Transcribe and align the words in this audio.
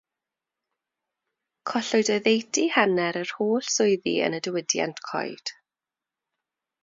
Collwyd 1.71 2.09
oddeutu 2.15 2.63
hanner 2.77 3.19
yr 3.21 3.33
holl 3.41 3.67
swyddi 3.75 4.15
yn 4.29 4.37
y 4.37 4.41
diwydiant 4.47 5.03
coed. 5.11 5.55